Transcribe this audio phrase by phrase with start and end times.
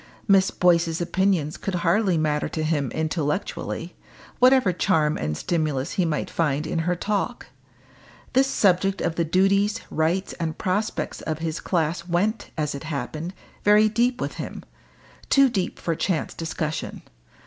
[0.27, 3.93] Miss Boyce's opinions could hardly matter to him intellectually,
[4.39, 7.45] whatever charm and stimulus he might find in her talk.
[8.33, 13.35] This subject of the duties, rights, and prospects of his class went, as it happened,
[13.63, 14.63] very deep with him
[15.29, 17.03] too deep for chance discussion.